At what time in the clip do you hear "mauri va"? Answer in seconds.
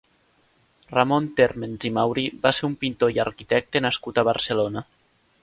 1.97-2.55